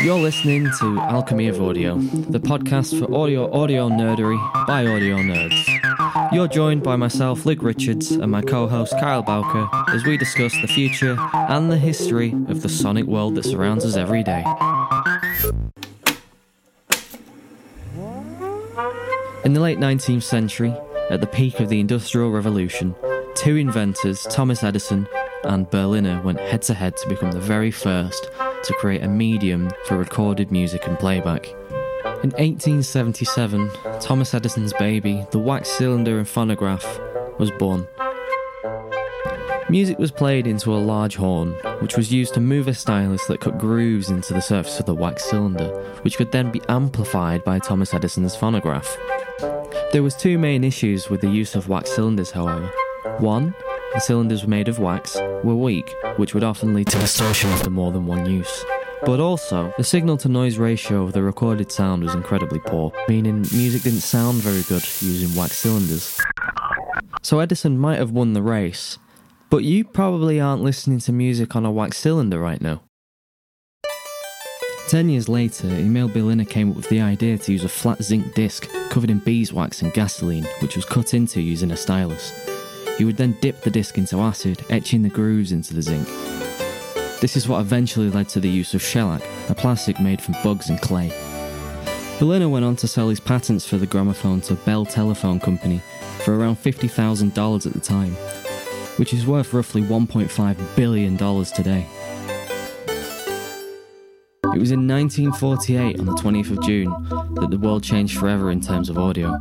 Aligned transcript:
You're 0.00 0.20
listening 0.20 0.70
to 0.78 1.00
Alchemy 1.00 1.48
of 1.48 1.60
Audio, 1.60 1.96
the 1.96 2.38
podcast 2.38 2.96
for 2.96 3.12
audio 3.12 3.52
audio 3.52 3.88
nerdery 3.88 4.38
by 4.68 4.86
audio 4.86 5.16
nerds. 5.16 6.32
You're 6.32 6.46
joined 6.46 6.84
by 6.84 6.94
myself, 6.94 7.44
Luke 7.44 7.64
Richards, 7.64 8.12
and 8.12 8.30
my 8.30 8.42
co 8.42 8.68
host, 8.68 8.92
Kyle 9.00 9.24
Bowker, 9.24 9.68
as 9.88 10.04
we 10.04 10.16
discuss 10.16 10.52
the 10.60 10.68
future 10.68 11.16
and 11.32 11.68
the 11.68 11.76
history 11.76 12.30
of 12.46 12.62
the 12.62 12.68
sonic 12.68 13.06
world 13.06 13.34
that 13.34 13.44
surrounds 13.44 13.84
us 13.84 13.96
every 13.96 14.22
day. 14.22 14.44
In 19.44 19.52
the 19.52 19.60
late 19.60 19.78
19th 19.78 20.22
century, 20.22 20.72
at 21.10 21.20
the 21.20 21.26
peak 21.26 21.58
of 21.58 21.70
the 21.70 21.80
Industrial 21.80 22.30
Revolution, 22.30 22.94
two 23.34 23.56
inventors, 23.56 24.28
Thomas 24.30 24.62
Edison 24.62 25.08
and 25.46 25.70
Berliner, 25.70 26.20
went 26.22 26.40
head 26.40 26.62
to 26.62 26.74
head 26.74 26.96
to 26.98 27.08
become 27.08 27.32
the 27.32 27.40
very 27.40 27.70
first 27.70 28.30
to 28.64 28.74
create 28.74 29.02
a 29.02 29.08
medium 29.08 29.70
for 29.84 29.96
recorded 29.96 30.50
music 30.50 30.86
and 30.86 30.98
playback. 30.98 31.48
In 32.22 32.30
1877, 32.32 33.70
Thomas 34.00 34.34
Edison's 34.34 34.72
baby, 34.74 35.26
the 35.30 35.38
wax 35.38 35.68
cylinder 35.68 36.18
and 36.18 36.28
phonograph, 36.28 36.98
was 37.38 37.50
born. 37.52 37.86
Music 39.68 39.98
was 39.98 40.12
played 40.12 40.46
into 40.46 40.72
a 40.72 40.78
large 40.78 41.16
horn, 41.16 41.50
which 41.80 41.96
was 41.96 42.12
used 42.12 42.34
to 42.34 42.40
move 42.40 42.68
a 42.68 42.74
stylus 42.74 43.26
that 43.26 43.40
cut 43.40 43.58
grooves 43.58 44.10
into 44.10 44.32
the 44.32 44.40
surface 44.40 44.78
of 44.78 44.86
the 44.86 44.94
wax 44.94 45.24
cylinder, 45.24 45.68
which 46.02 46.16
could 46.16 46.30
then 46.30 46.52
be 46.52 46.62
amplified 46.68 47.42
by 47.42 47.58
Thomas 47.58 47.92
Edison's 47.92 48.36
phonograph. 48.36 48.96
There 49.92 50.02
was 50.02 50.14
two 50.14 50.38
main 50.38 50.62
issues 50.62 51.10
with 51.10 51.20
the 51.20 51.30
use 51.30 51.54
of 51.54 51.68
wax 51.68 51.90
cylinders, 51.90 52.30
however. 52.30 52.70
One, 53.18 53.54
the 53.94 54.00
cylinders 54.00 54.42
were 54.42 54.50
made 54.50 54.68
of 54.68 54.78
wax, 54.78 55.16
were 55.42 55.54
weak, 55.54 55.90
which 56.16 56.34
would 56.34 56.44
often 56.44 56.74
lead 56.74 56.88
to 56.88 56.98
distortion 56.98 57.50
after 57.50 57.70
more 57.70 57.92
than 57.92 58.06
one 58.06 58.30
use. 58.30 58.64
But 59.04 59.20
also, 59.20 59.72
the 59.76 59.84
signal 59.84 60.16
to 60.18 60.28
noise 60.28 60.58
ratio 60.58 61.02
of 61.02 61.12
the 61.12 61.22
recorded 61.22 61.70
sound 61.70 62.02
was 62.02 62.14
incredibly 62.14 62.58
poor, 62.58 62.92
meaning 63.08 63.46
music 63.52 63.82
didn't 63.82 64.00
sound 64.00 64.38
very 64.38 64.62
good 64.62 64.84
using 65.00 65.38
wax 65.38 65.58
cylinders. 65.58 66.18
So 67.22 67.40
Edison 67.40 67.78
might 67.78 67.98
have 67.98 68.10
won 68.10 68.32
the 68.32 68.42
race, 68.42 68.98
but 69.50 69.64
you 69.64 69.84
probably 69.84 70.40
aren't 70.40 70.62
listening 70.62 70.98
to 71.00 71.12
music 71.12 71.54
on 71.54 71.66
a 71.66 71.70
wax 71.70 71.98
cylinder 71.98 72.40
right 72.40 72.60
now. 72.60 72.82
Ten 74.88 75.08
years 75.08 75.28
later, 75.28 75.66
Emil 75.66 76.08
Berliner 76.08 76.44
came 76.44 76.70
up 76.70 76.76
with 76.76 76.88
the 76.88 77.00
idea 77.00 77.36
to 77.36 77.52
use 77.52 77.64
a 77.64 77.68
flat 77.68 78.02
zinc 78.02 78.34
disc 78.34 78.68
covered 78.88 79.10
in 79.10 79.18
beeswax 79.18 79.82
and 79.82 79.92
gasoline, 79.92 80.44
which 80.60 80.76
was 80.76 80.84
cut 80.84 81.12
into 81.12 81.40
using 81.40 81.72
a 81.72 81.76
stylus. 81.76 82.32
He 82.96 83.04
would 83.04 83.16
then 83.16 83.36
dip 83.40 83.60
the 83.60 83.70
disc 83.70 83.98
into 83.98 84.20
acid, 84.20 84.64
etching 84.70 85.02
the 85.02 85.08
grooves 85.08 85.52
into 85.52 85.74
the 85.74 85.82
zinc. 85.82 86.08
This 87.20 87.36
is 87.36 87.48
what 87.48 87.60
eventually 87.60 88.10
led 88.10 88.28
to 88.30 88.40
the 88.40 88.48
use 88.48 88.74
of 88.74 88.82
shellac, 88.82 89.22
a 89.48 89.54
plastic 89.54 90.00
made 90.00 90.20
from 90.20 90.34
bugs 90.42 90.70
and 90.70 90.80
clay. 90.80 91.12
Berliner 92.18 92.48
went 92.48 92.64
on 92.64 92.76
to 92.76 92.88
sell 92.88 93.10
his 93.10 93.20
patents 93.20 93.66
for 93.66 93.76
the 93.76 93.86
gramophone 93.86 94.40
to 94.42 94.54
Bell 94.54 94.86
Telephone 94.86 95.40
Company 95.40 95.82
for 96.24 96.38
around 96.38 96.56
$50,000 96.56 97.66
at 97.66 97.72
the 97.72 97.80
time, 97.80 98.12
which 98.96 99.12
is 99.12 99.26
worth 99.26 99.52
roughly 99.52 99.82
$1.5 99.82 100.76
billion 100.76 101.16
today. 101.18 101.86
It 104.54 104.58
was 104.58 104.70
in 104.70 104.88
1948, 104.88 106.00
on 106.00 106.06
the 106.06 106.12
20th 106.12 106.56
of 106.56 106.62
June, 106.62 106.90
that 107.34 107.50
the 107.50 107.58
world 107.58 107.82
changed 107.82 108.18
forever 108.18 108.50
in 108.50 108.62
terms 108.62 108.88
of 108.88 108.96
audio. 108.96 109.38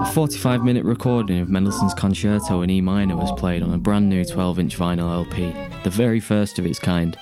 A 0.00 0.06
45 0.06 0.64
minute 0.64 0.84
recording 0.86 1.40
of 1.40 1.50
Mendelssohn's 1.50 1.92
Concerto 1.92 2.62
in 2.62 2.70
E 2.70 2.80
minor 2.80 3.16
was 3.16 3.38
played 3.38 3.62
on 3.62 3.74
a 3.74 3.78
brand 3.78 4.08
new 4.08 4.24
12 4.24 4.58
inch 4.58 4.78
vinyl 4.78 5.12
LP, 5.12 5.54
the 5.84 5.90
very 5.90 6.20
first 6.20 6.58
of 6.58 6.64
its 6.64 6.78
kind. 6.78 7.18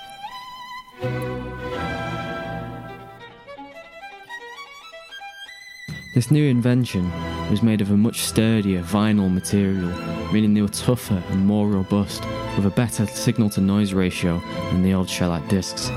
This 6.14 6.30
new 6.30 6.48
invention 6.48 7.10
was 7.50 7.64
made 7.64 7.80
of 7.80 7.90
a 7.90 7.96
much 7.96 8.20
sturdier 8.20 8.82
vinyl 8.82 9.32
material, 9.32 9.90
meaning 10.32 10.54
they 10.54 10.62
were 10.62 10.68
tougher 10.68 11.20
and 11.30 11.44
more 11.44 11.68
robust, 11.68 12.22
with 12.54 12.64
a 12.64 12.70
better 12.70 13.06
signal 13.06 13.50
to 13.50 13.60
noise 13.60 13.92
ratio 13.92 14.40
than 14.70 14.82
the 14.82 14.94
old 14.94 15.10
shellac 15.10 15.46
discs. 15.48 15.90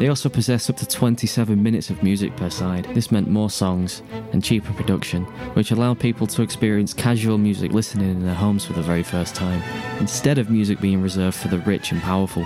They 0.00 0.08
also 0.08 0.30
possessed 0.30 0.70
up 0.70 0.78
to 0.78 0.86
27 0.86 1.62
minutes 1.62 1.90
of 1.90 2.02
music 2.02 2.34
per 2.34 2.48
side. 2.48 2.88
This 2.94 3.12
meant 3.12 3.28
more 3.28 3.50
songs 3.50 4.02
and 4.32 4.42
cheaper 4.42 4.72
production, 4.72 5.24
which 5.52 5.72
allowed 5.72 6.00
people 6.00 6.26
to 6.28 6.40
experience 6.40 6.94
casual 6.94 7.36
music 7.36 7.72
listening 7.72 8.10
in 8.10 8.24
their 8.24 8.34
homes 8.34 8.64
for 8.64 8.72
the 8.72 8.80
very 8.80 9.02
first 9.02 9.34
time, 9.34 9.62
instead 10.00 10.38
of 10.38 10.48
music 10.48 10.80
being 10.80 11.02
reserved 11.02 11.36
for 11.36 11.48
the 11.48 11.58
rich 11.58 11.92
and 11.92 12.00
powerful. 12.00 12.44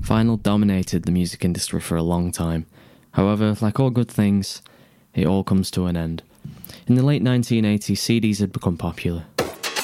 Vinyl 0.00 0.42
dominated 0.42 1.02
the 1.02 1.12
music 1.12 1.44
industry 1.44 1.82
for 1.82 1.96
a 1.96 2.02
long 2.02 2.32
time. 2.32 2.64
However, 3.10 3.54
like 3.60 3.78
all 3.78 3.90
good 3.90 4.10
things, 4.10 4.62
it 5.12 5.26
all 5.26 5.44
comes 5.44 5.70
to 5.72 5.84
an 5.84 5.94
end. 5.94 6.22
In 6.88 6.94
the 6.94 7.02
late 7.02 7.22
1980s, 7.22 7.98
CDs 7.98 8.40
had 8.40 8.50
become 8.50 8.78
popular, 8.78 9.22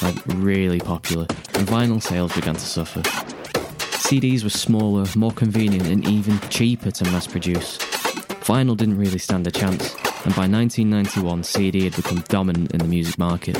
like 0.00 0.16
really 0.24 0.80
popular, 0.80 1.26
and 1.52 1.68
vinyl 1.68 2.02
sales 2.02 2.34
began 2.34 2.54
to 2.54 2.60
suffer. 2.60 3.02
CDs 4.00 4.42
were 4.42 4.48
smaller, 4.48 5.04
more 5.14 5.30
convenient, 5.30 5.86
and 5.86 6.08
even 6.08 6.40
cheaper 6.48 6.90
to 6.90 7.04
mass 7.04 7.26
produce. 7.26 7.76
Vinyl 8.46 8.74
didn't 8.74 8.96
really 8.96 9.18
stand 9.18 9.46
a 9.46 9.50
chance, 9.50 9.94
and 10.24 10.34
by 10.34 10.48
1991, 10.48 11.42
CD 11.42 11.84
had 11.84 11.94
become 11.94 12.20
dominant 12.28 12.72
in 12.72 12.78
the 12.78 12.88
music 12.88 13.18
market. 13.18 13.56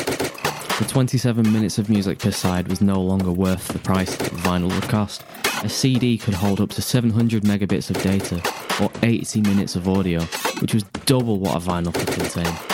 The 0.79 0.87
27 0.89 1.53
minutes 1.53 1.77
of 1.77 1.91
music 1.91 2.21
per 2.21 2.31
side 2.31 2.69
was 2.69 2.81
no 2.81 2.99
longer 2.99 3.31
worth 3.31 3.69
the 3.69 3.79
price 3.79 4.17
that 4.17 4.31
vinyl 4.31 4.75
would 4.75 4.89
cost. 4.89 5.23
A 5.63 5.69
CD 5.69 6.17
could 6.17 6.33
hold 6.33 6.63
up 6.63 6.71
to 6.71 6.81
700 6.81 7.43
megabits 7.43 7.91
of 7.91 8.03
data, 8.03 8.41
or 8.83 8.91
80 9.03 9.43
minutes 9.43 9.77
of 9.77 9.87
audio, 9.87 10.23
which 10.63 10.73
was 10.73 10.85
double 11.05 11.39
what 11.39 11.55
a 11.55 11.61
vinyl 11.61 11.93
could 11.93 12.09
contain. 12.09 12.74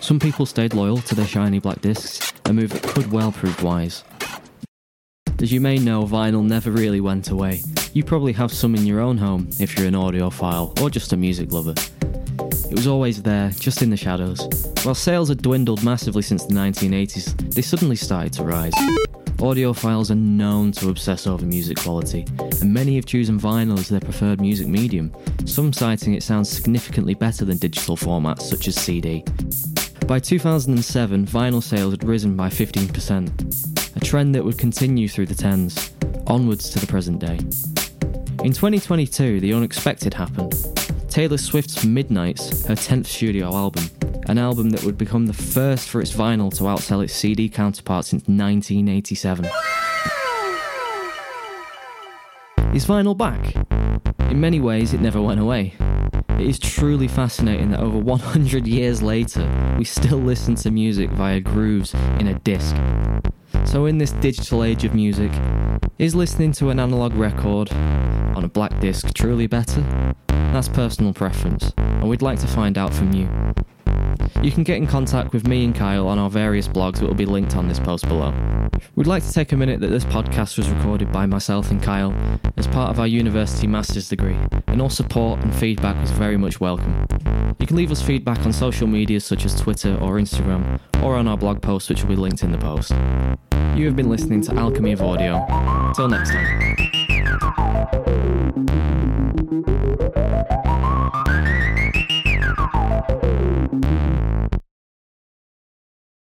Some 0.00 0.18
people 0.18 0.46
stayed 0.46 0.72
loyal 0.72 0.96
to 0.98 1.14
their 1.14 1.26
shiny 1.26 1.58
black 1.58 1.82
discs, 1.82 2.32
a 2.46 2.52
move 2.52 2.70
that 2.70 2.82
could 2.82 3.12
well 3.12 3.32
prove 3.32 3.62
wise. 3.62 4.02
As 5.40 5.52
you 5.52 5.60
may 5.60 5.76
know, 5.76 6.04
vinyl 6.04 6.44
never 6.44 6.70
really 6.70 7.00
went 7.00 7.30
away. 7.30 7.60
You 7.92 8.02
probably 8.02 8.32
have 8.32 8.50
some 8.50 8.74
in 8.74 8.86
your 8.86 9.00
own 9.00 9.18
home 9.18 9.50
if 9.60 9.78
you're 9.78 9.88
an 9.88 9.94
audiophile 9.94 10.80
or 10.80 10.90
just 10.90 11.12
a 11.12 11.16
music 11.16 11.52
lover. 11.52 11.74
It 12.70 12.74
was 12.74 12.86
always 12.86 13.22
there, 13.22 13.50
just 13.50 13.82
in 13.82 13.90
the 13.90 13.96
shadows. 13.96 14.40
While 14.84 14.94
sales 14.94 15.28
had 15.28 15.42
dwindled 15.42 15.84
massively 15.84 16.22
since 16.22 16.44
the 16.44 16.54
1980s, 16.54 17.54
they 17.54 17.62
suddenly 17.62 17.96
started 17.96 18.32
to 18.34 18.44
rise. 18.44 18.74
Audiophiles 19.38 20.10
are 20.10 20.14
known 20.14 20.72
to 20.72 20.88
obsess 20.88 21.26
over 21.26 21.44
music 21.44 21.78
quality, 21.78 22.24
and 22.60 22.72
many 22.72 22.96
have 22.96 23.06
chosen 23.06 23.38
vinyl 23.38 23.78
as 23.78 23.88
their 23.88 24.00
preferred 24.00 24.40
music 24.40 24.66
medium, 24.66 25.12
some 25.46 25.72
citing 25.72 26.14
it 26.14 26.22
sounds 26.22 26.48
significantly 26.48 27.14
better 27.14 27.44
than 27.44 27.58
digital 27.58 27.96
formats 27.96 28.42
such 28.42 28.68
as 28.68 28.76
CD. 28.76 29.24
By 30.10 30.18
2007, 30.18 31.24
vinyl 31.24 31.62
sales 31.62 31.92
had 31.92 32.02
risen 32.02 32.34
by 32.34 32.48
15%, 32.48 33.96
a 33.96 34.00
trend 34.00 34.34
that 34.34 34.44
would 34.44 34.58
continue 34.58 35.06
through 35.06 35.26
the 35.26 35.36
10s, 35.36 35.92
onwards 36.28 36.68
to 36.70 36.80
the 36.80 36.86
present 36.88 37.20
day. 37.20 37.38
In 38.44 38.52
2022, 38.52 39.38
the 39.38 39.54
unexpected 39.54 40.12
happened. 40.12 40.52
Taylor 41.08 41.38
Swift's 41.38 41.84
Midnights, 41.84 42.66
her 42.66 42.74
10th 42.74 43.06
studio 43.06 43.54
album, 43.54 43.88
an 44.26 44.36
album 44.36 44.70
that 44.70 44.82
would 44.82 44.98
become 44.98 45.26
the 45.26 45.32
first 45.32 45.88
for 45.88 46.00
its 46.00 46.12
vinyl 46.12 46.52
to 46.56 46.64
outsell 46.64 47.04
its 47.04 47.14
CD 47.14 47.48
counterpart 47.48 48.04
since 48.04 48.22
1987. 48.22 49.44
Is 52.74 52.84
vinyl 52.84 53.16
back? 53.16 53.54
In 54.28 54.40
many 54.40 54.58
ways, 54.58 54.92
it 54.92 55.00
never 55.00 55.22
went 55.22 55.38
away. 55.38 55.76
It 56.40 56.46
is 56.46 56.58
truly 56.58 57.06
fascinating 57.06 57.72
that 57.72 57.80
over 57.80 57.98
100 57.98 58.66
years 58.66 59.02
later, 59.02 59.46
we 59.76 59.84
still 59.84 60.16
listen 60.16 60.54
to 60.54 60.70
music 60.70 61.10
via 61.10 61.38
grooves 61.38 61.92
in 62.18 62.28
a 62.28 62.34
disc. 62.38 62.74
So, 63.66 63.84
in 63.84 63.98
this 63.98 64.12
digital 64.12 64.64
age 64.64 64.84
of 64.84 64.94
music, 64.94 65.30
is 65.98 66.14
listening 66.14 66.52
to 66.52 66.70
an 66.70 66.80
analog 66.80 67.12
record 67.12 67.70
on 67.74 68.42
a 68.42 68.48
black 68.48 68.80
disc 68.80 69.12
truly 69.12 69.48
better? 69.48 69.84
That's 70.28 70.70
personal 70.70 71.12
preference, 71.12 71.74
and 71.76 72.08
we'd 72.08 72.22
like 72.22 72.38
to 72.38 72.46
find 72.46 72.78
out 72.78 72.94
from 72.94 73.12
you. 73.12 73.28
You 74.42 74.50
can 74.50 74.62
get 74.62 74.78
in 74.78 74.86
contact 74.86 75.34
with 75.34 75.46
me 75.46 75.66
and 75.66 75.74
Kyle 75.74 76.08
on 76.08 76.18
our 76.18 76.30
various 76.30 76.66
blogs 76.66 77.00
that 77.00 77.06
will 77.06 77.14
be 77.14 77.26
linked 77.26 77.56
on 77.56 77.68
this 77.68 77.78
post 77.78 78.08
below. 78.08 78.32
We'd 78.96 79.06
like 79.06 79.22
to 79.22 79.32
take 79.32 79.52
a 79.52 79.56
minute 79.56 79.80
that 79.80 79.88
this 79.88 80.04
podcast 80.06 80.56
was 80.56 80.70
recorded 80.70 81.12
by 81.12 81.26
myself 81.26 81.70
and 81.70 81.82
Kyle 81.82 82.14
as 82.56 82.66
part 82.66 82.88
of 82.88 82.98
our 82.98 83.06
university 83.06 83.66
master's 83.66 84.08
degree, 84.08 84.38
and 84.66 84.80
all 84.80 84.88
support 84.88 85.40
and 85.40 85.54
feedback 85.54 86.02
is 86.02 86.10
very 86.10 86.38
much 86.38 86.58
welcome. 86.58 87.06
You 87.58 87.66
can 87.66 87.76
leave 87.76 87.92
us 87.92 88.00
feedback 88.00 88.38
on 88.46 88.52
social 88.54 88.86
medias 88.86 89.26
such 89.26 89.44
as 89.44 89.60
Twitter 89.60 89.94
or 90.00 90.16
Instagram, 90.16 90.80
or 91.02 91.16
on 91.16 91.28
our 91.28 91.36
blog 91.36 91.60
post, 91.60 91.90
which 91.90 92.02
will 92.02 92.08
be 92.08 92.16
linked 92.16 92.42
in 92.42 92.50
the 92.50 92.58
post. 92.58 92.92
You 93.78 93.84
have 93.84 93.96
been 93.96 94.08
listening 94.08 94.40
to 94.42 94.54
Alchemy 94.54 94.92
of 94.92 95.02
Audio. 95.02 95.44
Till 95.94 96.08
next 96.08 96.30
time. 96.30 97.09